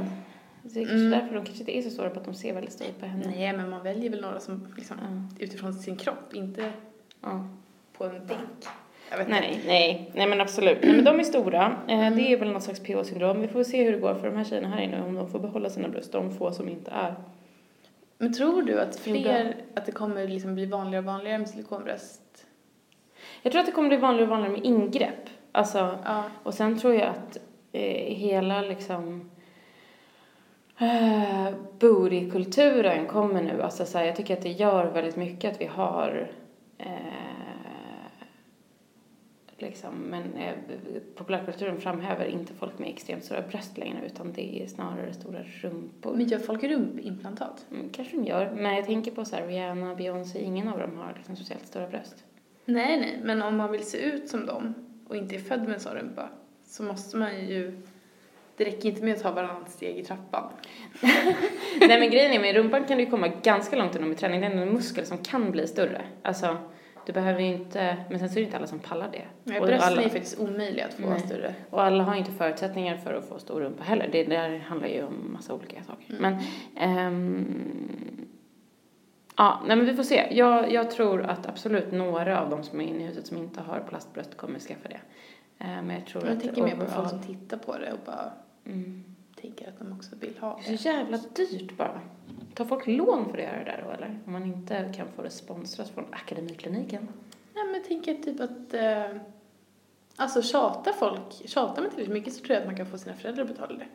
[0.63, 1.11] Så det är kanske Mm.
[1.11, 3.07] därför de kanske inte är så stora på att de ser väldigt stora ut på
[3.07, 3.25] henne.
[3.37, 5.45] nej, men man väljer väl några som liksom Ja.
[5.45, 6.73] utifrån sin kropp, inte
[7.23, 7.49] Ja.
[7.93, 8.67] på en bänk.
[9.29, 10.79] Nej, nej, nej men absolut.
[10.83, 11.77] Nej, men de är stora.
[11.89, 12.17] Eh, Mm.
[12.17, 13.41] Det är väl något slags PH-syndrom.
[13.41, 15.39] Vi får se hur det går för de här tjejerna här inne, om de får
[15.39, 17.15] behålla sina bröst, de få som inte är.
[18.19, 22.47] Men tror du att fler, att det kommer liksom bli vanligare och vanligare med silikonbröst?
[23.43, 25.29] Jag tror att det kommer bli vanligare och vanligare med ingrepp.
[25.53, 26.25] Alltså, Ja.
[26.43, 27.39] och sen tror jag att
[27.73, 29.31] eh, hela liksom
[30.83, 33.63] eh, booty-kulturen kommer nu.
[33.63, 36.31] Alltså så här, jag tycker att det gör väldigt mycket att vi har
[36.79, 36.87] eh,
[39.63, 40.55] liksom, men eh,
[41.17, 46.15] populärkulturen framhäver inte folk med extremt stora bröst längre utan det är snarare stora rumpor.
[46.17, 47.67] Men gör folk rumpimplantat?
[47.71, 50.97] Mm, kanske de gör, men jag tänker på så här, Rihanna, Beyoncé, ingen av dem
[50.97, 52.25] har liksom speciellt stora bröst.
[52.65, 54.75] Nej, nej, men om man vill se ut som dem
[55.09, 56.29] och inte är född med en sån rumpa
[56.65, 57.83] så måste man ju...
[58.57, 60.53] Det räcker inte med att ta varannat steg i trappan.
[61.81, 64.41] Nej men grejen är med rumpan kan du komma ganska långt inom i träning.
[64.41, 66.03] Det är en muskel som kan bli större.
[66.23, 66.57] Alltså,
[67.07, 69.25] du behöver ju inte, men sen så är det inte alla som pallar det.
[69.45, 71.21] Nej, brösten alla- är faktiskt omöjliga att få Nej.
[71.21, 71.55] större.
[71.71, 74.09] Och alla har inte förutsättningar för att få stor rumpa heller.
[74.13, 76.15] Det där handlar ju om massa olika saker.
[76.15, 76.23] Mm.
[76.23, 76.39] Men,
[76.77, 78.27] ehm,
[79.37, 80.27] ja, nej men vi får se.
[80.31, 83.61] Jag, jag tror att absolut några av de som är inne i huset som inte
[83.61, 85.01] har plastbröst kommer skaffa det.
[85.59, 87.99] Eh, men jag tror Jag att tänker mer på folk som tittar på det och
[88.07, 88.33] bara
[88.65, 89.05] Mm.
[89.41, 90.79] tänker att de också vill ha Det är det.
[90.79, 92.01] så jävla dyrt bara.
[92.55, 94.19] Tar folk lån för att göra det där då eller?
[94.27, 97.09] Om man inte kan få det sponsrat från Akademikliniken.
[97.55, 98.75] Nej, men jag tänker typ att...
[98.75, 99.21] Eh,
[100.17, 103.17] alltså tjatar folk, tjatar man tillräckligt mycket så tror jag att man kan få sina
[103.17, 103.87] föräldrar att betala det.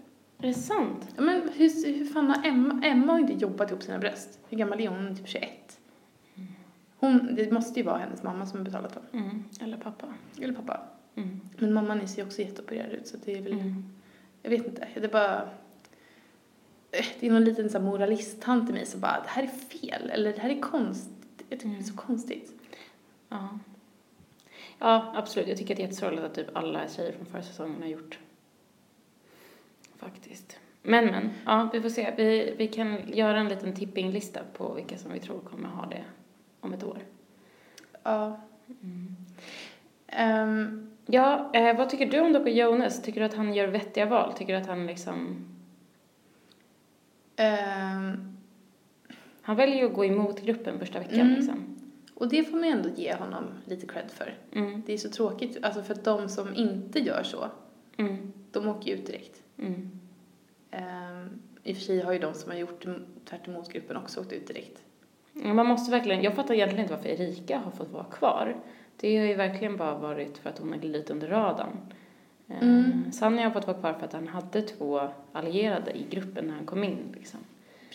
[0.43, 1.07] Är det sant?
[1.15, 4.39] Ja, men hur, hur fan har Emma, Emma har inte jobbat ihop sina bröst.
[4.49, 5.07] Hur gammal är hon?
[5.07, 5.79] Är typ 21.
[6.99, 9.03] Hon, det måste ju vara hennes mamma som har betalat dem.
[9.13, 9.43] Mm.
[9.61, 10.05] Eller pappa.
[10.41, 10.79] Eller pappa.
[11.17, 11.39] Mm.
[11.57, 13.85] Men mamman ser ju också jätteopererad ut så det är väl, Mm.
[14.43, 15.41] jag vet inte, det är bara,
[16.91, 20.09] eh, det är någon liten så moralisttant i mig som bara, det här är fel,
[20.09, 21.09] eller det här är konst,
[21.49, 22.53] jag tycker det är så konstigt.
[23.29, 23.59] Ja.
[24.79, 25.47] Ja, absolut.
[25.47, 28.19] Jag tycker att det är jättesorgligt att typ alla tjejer från förra säsongen har gjort.
[29.97, 30.59] Faktiskt.
[30.81, 31.29] Men, men.
[31.45, 32.13] Ja, vi får se.
[32.17, 36.03] Vi, vi kan göra en liten tippinglista på vilka som vi tror kommer ha det
[36.59, 36.97] om ett år.
[38.03, 38.39] Ja.
[40.07, 42.47] Ehm, Ja, eh, vad tycker du om Dr.
[42.47, 43.01] Jonas?
[43.01, 44.33] Tycker du att han gör vettiga val?
[44.33, 45.45] Tycker du att han liksom...
[47.35, 48.37] ehm,
[49.41, 51.33] Han väljer ju att gå emot gruppen första veckan Mm.
[51.33, 51.75] liksom.
[52.13, 54.33] och det får man ändå ge honom lite cred för.
[54.53, 54.83] Mm.
[54.85, 57.47] Det är så tråkigt, alltså för att de som inte gör så,
[57.97, 58.33] Mm.
[58.51, 59.41] de åker ju ut direkt.
[60.71, 61.29] Ehm,
[61.63, 62.85] I och för sig har ju de som har gjort
[63.29, 64.81] tvärt emot gruppen också åkt ut direkt.
[65.33, 68.55] Man måste verkligen, jag fattar egentligen inte varför Erika har fått vara kvar.
[68.99, 71.77] Det har ju verkligen bara varit för att hon är lite under radarn.
[72.49, 73.11] Eh, Mm.
[73.11, 75.01] Sanni har fått vara kvar för att han hade två
[75.33, 77.39] allierade i gruppen när han kom in liksom.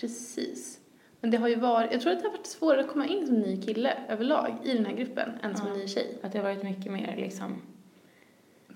[0.01, 0.79] Precis.
[1.21, 3.27] Men det har ju varit, jag tror att det har varit svårare att komma in
[3.27, 5.75] som ny kille överlag i den här gruppen än som Ja.
[5.75, 6.19] ny tjej.
[6.23, 7.63] Att det har varit mycket mer liksom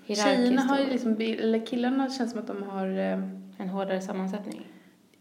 [0.07, 3.19] Tjejerna har ju liksom, eller killarna känns som att de har, eh,
[3.57, 4.67] en hårdare sammansättning.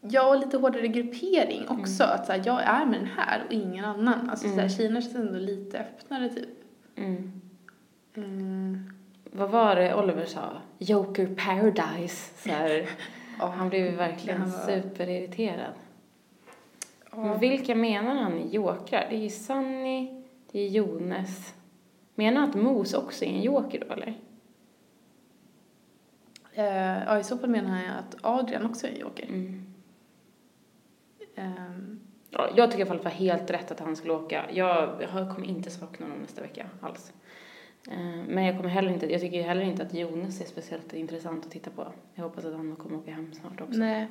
[0.01, 2.05] ja, och lite hårdare gruppering också.
[2.05, 4.31] Att så här, jag är med den här och ingen annan.
[4.31, 4.69] Alltså så här, Mm.
[4.71, 6.49] tjejerna känns ändå lite öppnare typ.
[6.97, 7.33] Mm.
[8.15, 8.91] Mm.
[9.33, 10.53] Vad var det Oliver sa?
[10.79, 12.33] Joker paradise.
[12.43, 12.49] Så
[13.39, 15.73] Ja, han blev verkligen han var- superirriterad.
[17.13, 17.37] Men ja.
[17.37, 19.07] vilka menar han är jokrar?
[19.11, 21.55] Det är ju Sunny, det är Jonas.
[22.15, 24.15] Menar han att Mos också är en joker då eller?
[26.53, 29.27] Eh, ja, i så fall menar jag att Adrian också är en joker.
[29.29, 29.67] Mm.
[31.35, 34.13] Ehm, Ja, jag tycker i alla fall att det var helt rätt att han skulle
[34.13, 34.45] åka.
[34.53, 37.13] Jag, jag kommer inte sakna honom nästa vecka alls.
[37.91, 41.47] Eh, Men jag kommer heller inte, jag tycker heller inte att Jonas är speciellt intressant
[41.47, 41.93] att titta på.
[42.15, 43.79] Jag hoppas att han kommer åka hem snart också.
[43.79, 44.07] Nej.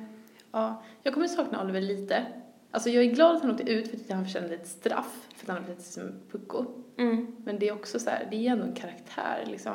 [0.52, 2.26] Ja, jag kommer sakna Oliver lite.
[2.70, 5.44] Alltså jag är glad att han åkte ut för att han förtjänade ett straff för
[5.44, 6.64] att han har blivit som pucko.
[6.98, 7.36] Mm.
[7.44, 9.72] Men det är också så här, det är ändå en karaktär liksom.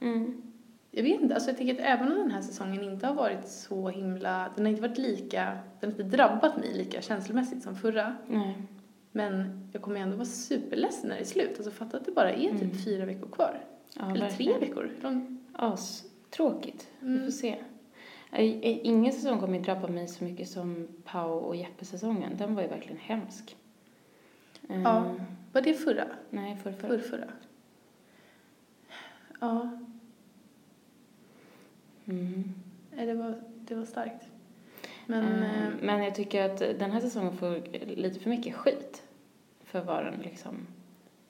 [0.00, 0.42] Mm.
[0.90, 3.48] Jag vet inte, alltså jag tänker att även om den här säsongen inte har varit
[3.48, 7.76] så himla, den har inte varit lika, den har inte drabbat mig lika känslomässigt som
[7.76, 8.16] förra.
[8.26, 8.56] Nej.
[9.12, 11.54] Men jag kommer ändå vara superledsen när det är slut.
[11.56, 12.78] Alltså fatta att det bara är typ Mm.
[12.84, 13.60] fyra veckor kvar.
[13.96, 14.60] Ja, Eller tre verkligen.
[14.60, 14.90] veckor.
[15.02, 16.88] De, As, tråkigt.
[17.00, 17.24] Vi Mm.
[17.24, 17.56] får se.
[18.36, 22.32] I- i- Ingen säsong kommer ju drabba mig så mycket som Pau och Jeppe-säsongen.
[22.36, 23.56] Den var ju verkligen hemsk.
[24.68, 25.14] Ja.
[25.52, 26.04] var det förra?
[26.30, 26.88] Nej, för, för.
[26.88, 27.28] Förr, förra?
[29.40, 29.70] Ja,
[32.08, 32.44] Mm.
[32.96, 34.26] nej, det var, det var starkt.
[35.06, 37.62] Men, Eh, eh, Men jag tycker att den här säsongen får
[37.96, 39.02] lite för mycket skit
[39.64, 40.66] för vad den liksom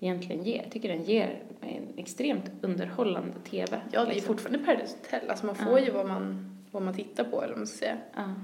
[0.00, 0.62] egentligen ger.
[0.62, 3.80] Jag tycker den ger en extremt underhållande TV.
[3.92, 4.34] ja, det är liksom.
[4.34, 5.30] fortfarande Paradise Hotel.
[5.30, 5.84] Alltså man får Ja.
[5.84, 7.96] ju vad man, vad man tittar på, eller vad man ska säga.
[8.14, 8.34] Ja,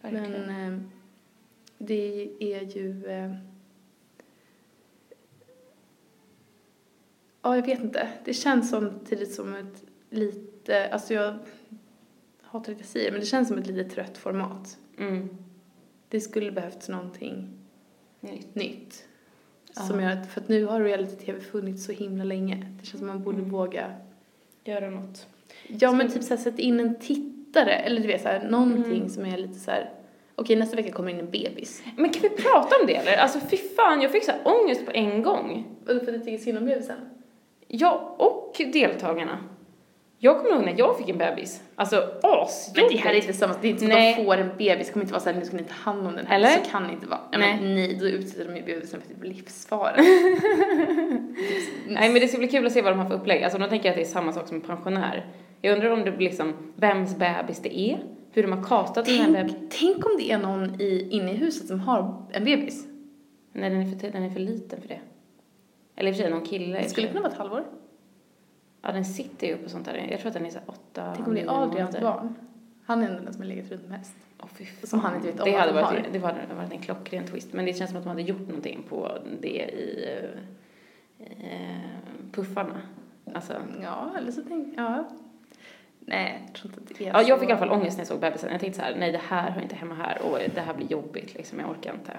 [0.00, 0.30] verkligen.
[0.46, 0.80] Men eh,
[1.78, 3.06] det är ju...
[3.06, 3.34] Eh,
[7.42, 8.08] ja, jag vet inte.
[8.24, 10.88] Det känns samtidigt som ett lite...
[10.92, 11.38] Alltså jag
[12.58, 14.78] hatar att jag säger men det känns som ett lite trött format.
[14.98, 15.28] Mm.
[16.08, 17.48] Det skulle behövts någonting
[18.20, 18.54] Nytt.
[18.54, 19.04] nytt.
[19.76, 19.82] Ja.
[19.82, 22.66] Som gör att, för att nu har reality-tv funnits så himla länge.
[22.80, 23.50] Det känns som man borde Mm.
[23.50, 23.94] våga.
[24.64, 25.26] Göra något.
[25.68, 27.72] Ja, men typ såhär sätta in en tittare.
[27.72, 29.08] Eller du vet såhär, någonting Mm.
[29.08, 29.90] som är lite så här.
[30.34, 31.82] Okej, nästa vecka kommer in en bebis.
[31.96, 33.16] Men kan vi prata om det eller?
[33.16, 35.64] Alltså fy fan, jag fick så här ångest på en gång.
[35.86, 36.96] Vadå för att du tycker synd om bebisen?
[37.68, 39.38] Jag och deltagarna.
[40.18, 41.62] Jag kommer ihåg när jag fick en bebis.
[41.74, 42.76] Alltså asjobbigt.
[42.76, 44.10] Men det här är inte samma, det är inte Nej.
[44.10, 46.06] att de får en bebis, det kommer inte vara såhär, nu ska ni ta hand
[46.06, 46.36] om den här.
[46.36, 46.48] Eller?
[46.64, 47.20] Så kan det inte vara.
[47.30, 47.58] Ja, Nej.
[47.60, 49.96] Men nej, då utsätter de ju bebisen för typ livsfara.
[51.88, 53.42] Nej men det ska bli kul att se vad de har för upplägg.
[53.42, 55.26] Alltså de tänker jag att det är samma sak som en pensionär.
[55.60, 58.02] Jag undrar om det blir liksom vems bebis det är,
[58.32, 59.68] hur de har castat den här bebisen.
[59.70, 62.86] tänk, om det är någon i, inne i huset som har en bebis.
[63.52, 65.00] Nej den är, för, den är för liten för det.
[65.96, 66.78] Eller i och för sig någon kille.
[66.78, 67.64] Det skulle kunna vara ett halvår.
[68.86, 70.06] Ja den sitter ju och sånt där.
[70.10, 72.34] Jag tror att den är så åtta, Tänk om det är Adrians barn.
[72.84, 74.14] Han är den som har legat runt mest.
[74.38, 74.48] Fan.
[74.82, 76.12] Som han inte vet om det hade de varit, har.
[76.12, 77.52] Det hade varit en klockren twist.
[77.52, 80.08] Men det känns som att de hade gjort någonting på det i
[81.18, 81.76] eh,
[82.32, 82.80] puffarna.
[83.34, 85.08] Alltså, Ja, eller så tänk, ja.
[86.00, 87.40] Nej, jag tror inte att det är ja, jag så.
[87.40, 88.52] fick i alla fall ångest när jag såg bebisen.
[88.52, 90.86] Jag tänkte så här, nej det här hör inte hemma här och det här blir
[90.86, 92.12] jobbigt liksom, jag orkar inte.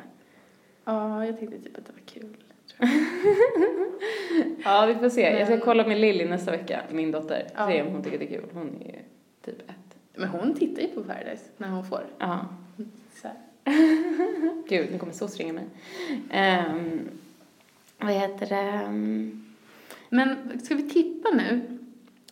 [0.85, 2.37] Ja, jag tänkte typ att det var kul.
[4.63, 5.21] Ja, vi får se.
[5.21, 7.47] Jag ska kolla med Lilly nästa vecka, min dotter.
[7.55, 7.67] Ja.
[7.67, 8.45] Se om hon tycker det är kul.
[8.53, 8.99] Hon är ju
[9.45, 9.97] typ ett.
[10.15, 12.05] Men hon tittar ju på Paradise när hon får.
[12.19, 12.45] Ja.
[13.21, 13.27] Så.
[14.69, 15.65] Gud, nu kommer SOS ringa mig.
[16.69, 17.09] Um,
[17.97, 18.89] vad heter det?
[20.09, 21.61] Men ska vi tippa nu,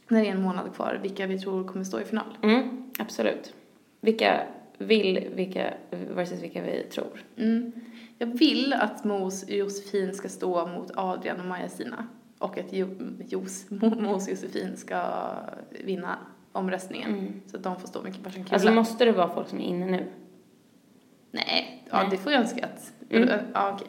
[0.08, 2.38] när det är en månad kvar, vilka vi tror kommer stå i final?
[2.41, 3.53] Mm, absolut.
[4.01, 4.41] Vilka
[4.77, 7.23] vill, vilka versus vilka vi tror.
[7.38, 7.71] Mm.
[8.17, 12.08] Jag vill att Mos och Josefin ska stå mot Adrian och Maja-Stina.
[12.39, 12.88] Och att jo,
[13.28, 15.32] Jos, Mos och Josefin ska
[15.69, 16.17] vinna
[16.51, 17.13] omröstningen.
[17.13, 17.41] Mm.
[17.47, 18.54] Så att de får stå mycket varsin kula.
[18.56, 20.06] Alltså måste det vara folk som är inne nu?
[21.32, 22.08] Nej, ja, Nej.
[22.12, 22.93] det får jag önska att...
[23.10, 23.30] Mm.
[23.54, 23.88] Ja, okej.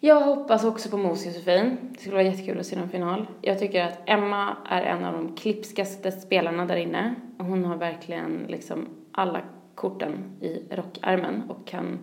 [0.00, 1.76] Jag hoppas också på Mos Josefin.
[1.92, 3.26] Det skulle vara jättekul att se dem i final.
[3.42, 7.14] Jag tycker att Emma är en av de klipskaste spelarna där inne.
[7.38, 9.40] Och Hon har verkligen liksom alla
[9.74, 11.98] korten i rockärmen och kan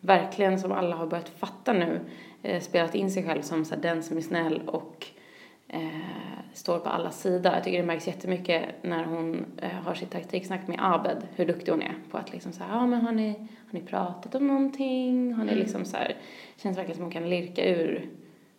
[0.00, 2.00] verkligen, som alla har börjat fatta nu,
[2.42, 5.06] eh, spelat in sig själv som så här, den som är snäll och
[5.68, 5.80] eh,
[6.52, 7.52] står på alla sidor.
[7.52, 11.72] Jag tycker det märks jättemycket när hon eh, har sitt taktiksnack med Abed, hur duktig
[11.72, 14.46] hon är på att liksom så här, ja men har ni, har ni pratat om
[14.46, 15.32] någonting?
[15.32, 15.62] Har ni Mm.
[15.64, 16.16] liksom så här,
[16.56, 18.08] känns verkligen som hon kan lirka ur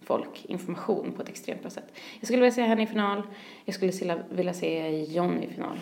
[0.02, 1.94] folk information på ett extremt bra sätt.
[2.20, 3.22] Jag skulle vilja se henne i final.
[3.66, 5.80] Jag skulle vilja- vilja se John i final.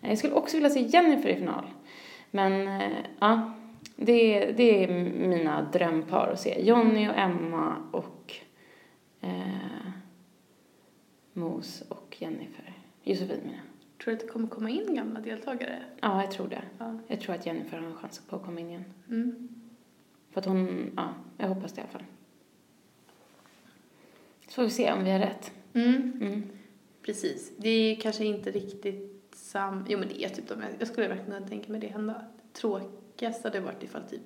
[0.00, 1.64] Jag skulle också vilja se Jennifer i final.
[2.30, 2.88] Men eh,
[3.20, 3.52] ja,
[4.02, 4.88] det, det är
[5.28, 6.64] mina drömpar att se.
[6.64, 8.34] Jonny och Emma och
[9.20, 9.90] eh,
[11.32, 12.74] Mos och Jennifer.
[13.02, 13.60] Josefin menar.
[14.04, 15.82] Tror du att det kommer komma in gamla deltagare?
[16.00, 16.62] Ja, jag tror det.
[16.78, 16.98] Ja.
[17.08, 18.84] Jag tror att Jennifer har en chans på att komma in igen.
[19.08, 19.48] Mm.
[20.30, 21.08] För att hon, ja,
[21.38, 22.04] jag hoppas det i alla fall.
[24.48, 25.52] Så får vi se om vi har rätt.
[25.74, 26.12] Mm.
[26.20, 26.42] Mm.
[27.02, 27.52] Precis.
[27.56, 29.86] Det är kanske inte riktigt sam...
[29.88, 30.62] Jo, men det är typ de...
[30.78, 32.24] Jag skulle verkligen kunna tänka mig det hända.
[33.20, 34.22] Tråkigast hade varit ifall typ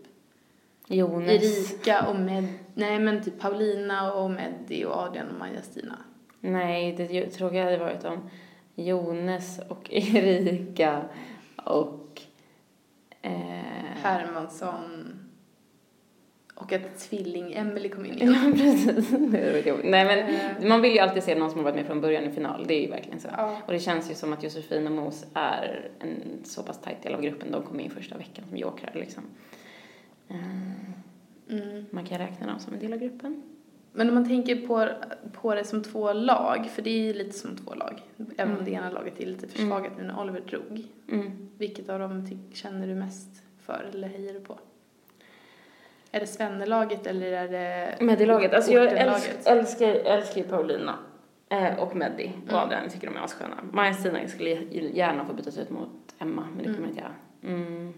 [0.87, 1.29] Jonas.
[1.29, 2.49] Erika och Med...
[2.75, 5.99] Nej, men typ Paulina och Meddi och Adrian och Maja-Stina.
[6.41, 8.31] Nej, det tråkiga hade varit om
[8.75, 11.03] Jonas och Erika
[11.57, 12.21] och...
[13.23, 13.33] Eh,
[14.03, 15.14] Hermansson
[16.55, 18.19] Och att tvilling-Emily kom in.
[18.21, 19.11] Ja, precis.
[19.85, 20.69] Nej, men Eh.
[20.69, 22.65] man vill ju alltid se någon som har varit med från början i final.
[22.67, 23.29] Det är ju verkligen så.
[23.37, 23.59] Ja.
[23.67, 27.15] Och det känns ju som att Josefin och Mos är en så pass tajt del
[27.15, 27.51] av gruppen.
[27.53, 29.23] De kom in första veckan som jokrar liksom.
[30.29, 30.37] Eh,
[31.51, 31.85] Mm.
[31.91, 33.43] Man kan räkna dem som en del av gruppen.
[33.93, 34.89] Men om man tänker på,
[35.33, 38.03] på det som två lag, för det är ju lite som två lag,
[38.37, 38.65] även om Mm.
[38.65, 40.85] det ena laget är lite försvagat nu när Oliver drog.
[41.13, 41.49] Mm.
[41.59, 43.29] Vilket av dem känner du mest
[43.67, 44.59] för eller hejar du på?
[46.15, 48.55] Är det Svennelaget eller är det Medilaget.
[48.55, 49.47] Alltså jag Ortenlaget?
[49.47, 50.95] älskar, älskar, ju Paulina
[51.49, 52.65] eh, och Meddi och Mm.
[52.65, 53.57] Adrian tycker de är assköna.
[53.73, 56.83] Maja-Stina skulle gärna få bytas ut mot Emma, men det kommer Mm.
[56.83, 57.55] jag inte göra.
[57.57, 57.93] Mm.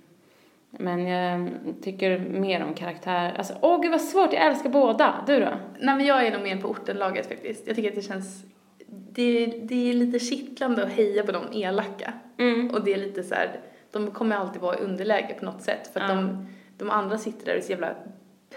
[0.71, 1.49] Men jag
[1.83, 3.35] tycker mer om karaktär.
[3.39, 5.15] Alltså, åh gud vad svårt, jag älskar båda.
[5.27, 5.49] Du då?
[5.81, 7.67] Nej men jag är nog mer på Ortenlaget faktiskt.
[7.67, 8.45] Jag tycker att det känns,
[8.89, 12.13] det, det är lite kittlande att heja på de elaka.
[12.39, 12.71] Mm.
[12.71, 13.61] Och det är lite så här,
[13.93, 15.91] de kommer alltid vara i underläge på något sätt.
[15.93, 16.15] För att Ja.
[16.17, 16.47] de,
[16.79, 17.95] de andra sitter där och är så jävla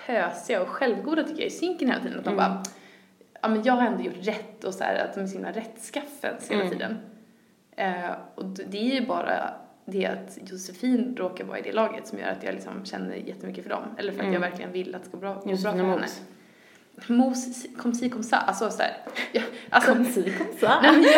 [0.05, 2.17] pösiga och självgoda tycker jag i synken hela tiden.
[2.19, 2.37] Att de Mm.
[2.37, 2.63] bara,
[3.41, 5.51] ja men jag har ändå gjort rätt och så här att de är så himla
[5.51, 6.73] rättskaffens hela Mm.
[6.73, 6.97] tiden.
[7.75, 9.53] Eh, och det är ju bara
[9.85, 13.63] det att Josefin råkar vara i det laget som gör att jag liksom känner jättemycket
[13.63, 13.83] för dem.
[13.97, 14.33] Eller för att Mm.
[14.33, 15.83] jag verkligen vill att det ska gå bra, gå bra för henne.
[15.83, 16.21] Mos.
[17.07, 18.97] Mos, kom si kom sa, alltså så här,
[19.31, 20.81] jag, alltså, Kom si, kom sa.
[20.81, 21.11] Nej men jag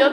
[0.00, 0.12] jag,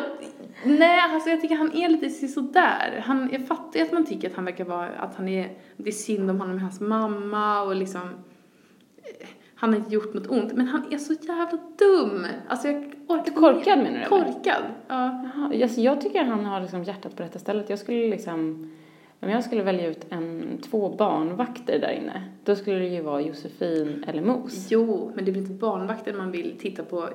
[0.65, 3.03] nej alltså jag tycker han är lite sådär.
[3.05, 5.89] Han, jag fattar ju att man tycker att han verkar vara, att han är, det
[5.89, 10.27] är synd om honom med hans mamma och liksom, eh, han har inte gjort något
[10.27, 12.27] ont, men han är så jävla dum.
[12.47, 14.05] Alltså jag orkar Korkad menar du?
[14.05, 15.31] Korkad, ja.
[15.35, 17.69] Jaha, alltså jag tycker han har liksom hjärtat på rätta stället.
[17.69, 18.71] Jag skulle liksom,
[19.19, 23.21] om jag skulle välja ut en, två barnvakter där inne, då skulle det ju vara
[23.21, 24.67] Josefin eller Mos.
[24.71, 27.09] Jo, men det blir inte barnvakten man vill titta på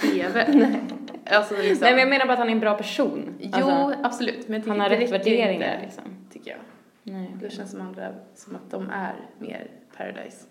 [0.00, 0.46] TV.
[0.54, 0.80] nej.
[1.26, 3.34] Alltså liksom, Nej men jag menar bara att han är en bra person.
[3.38, 6.04] Jo, Alltså, absolut, men han har rätt värderingar inte, liksom.
[6.32, 6.60] tycker jag.
[7.02, 7.36] Nej.
[7.40, 10.46] Det känns som andra, som att de är mer paradise.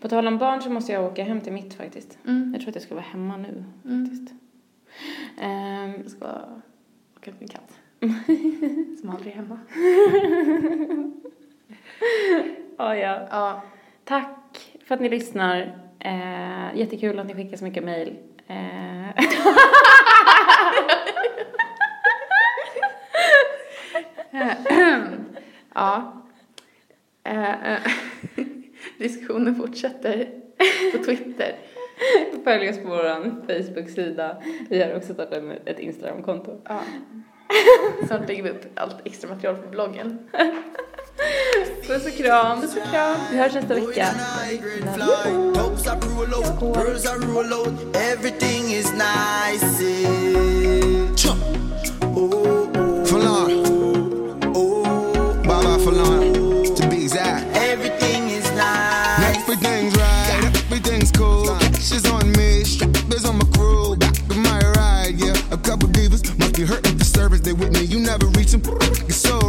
[0.00, 2.18] På tal om barn så måste jag åka hem till mitt faktiskt.
[2.26, 2.50] Mm.
[2.52, 4.06] Jag tror att jag ska vara hemma nu Mm.
[4.06, 4.34] faktiskt.
[5.40, 6.26] Ehm, Jag ska
[7.16, 7.78] åka ut min katt.
[9.00, 9.58] Som aldrig är hemma.
[12.78, 13.26] ja, ja.
[13.30, 13.62] Ja,
[14.04, 15.78] Tack för att ni lyssnar.
[15.98, 18.16] Eh, jättekul att ni skickar så mycket mejl.
[18.46, 19.08] Eh,
[25.74, 26.22] ja.
[27.24, 27.80] Eh, eh,
[28.98, 30.28] diskussionen fortsätter
[30.92, 31.56] på Twitter.
[32.44, 34.42] Följ oss på vår Facebook-sida.
[34.70, 36.60] Vi har också startat ett Instagram-konto.
[36.64, 36.80] Ja.
[38.06, 40.28] Snart lägger vi upp allt extra material på bloggen.
[41.86, 42.60] Puss och kram.
[42.60, 43.16] Puss och kram.
[43.30, 44.08] Vi hörs nästa vecka.
[59.52, 61.58] Everything's right, everything's cool.
[61.78, 63.96] She's on me, strappers on my crew.
[63.96, 65.36] Back of my ride, yeah.
[65.50, 67.40] A couple divas must be hurting for service.
[67.40, 68.62] They with me, you never reach them.
[69.08, 69.41] It's so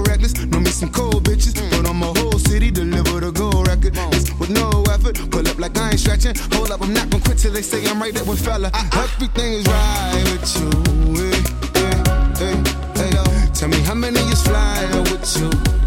[6.04, 6.36] stretching.
[6.54, 8.70] Hold up, I'm not gonna quit till they say I'm right there with fella.
[8.94, 10.70] Everything is right with you.
[11.24, 12.04] eh,
[12.36, 13.48] eh, eh.
[13.54, 15.83] Tell me how many is flying with you?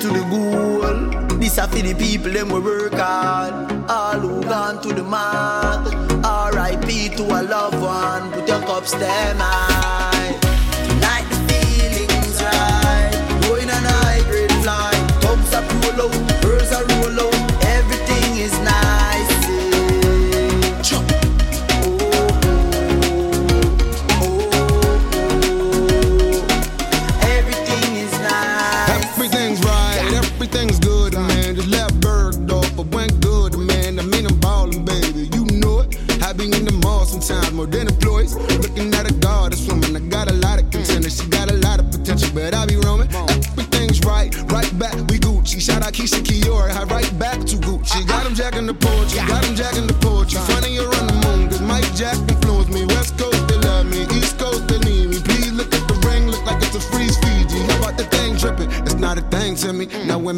[0.00, 1.38] To the goal.
[1.38, 3.52] This are for the people them we work hard.
[3.90, 5.92] All who gone to the mark.
[6.24, 7.10] R.I.P.
[7.16, 8.32] to a loved one.
[8.32, 10.19] Put your cups them high.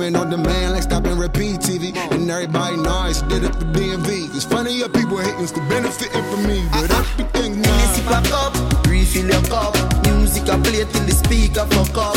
[0.02, 1.94] Women on demand, like stop and repeat TV.
[2.10, 4.34] And everybody knows did it for DMV.
[4.34, 6.64] It's funny how people hating, still benefiting from me.
[6.72, 8.00] But everything This nice.
[8.10, 8.54] back up,
[8.86, 9.74] refill your cup.
[10.06, 12.16] Music I play till the speaker fuck up.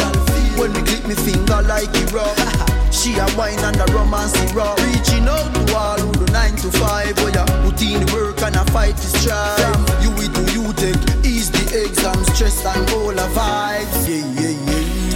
[0.58, 2.36] When me click me finger like it rub.
[2.96, 4.80] She a wine and a romance rub.
[4.80, 7.14] Reaching out to all who do nine to five.
[7.20, 9.60] Oh yeah, put in the work and a fight to strive.
[10.02, 14.08] You it do you take, ease the exam stress and all the vibes.
[14.08, 14.75] Yeah yeah yeah.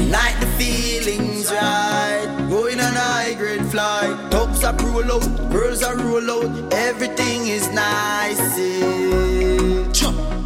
[0.10, 2.48] Tonight the feelings right.
[2.50, 4.32] Going on a high grade flight.
[4.32, 6.74] Tops are roll out, girls are roll out.
[6.74, 8.58] Everything is nice.
[8.58, 10.39] Yeah.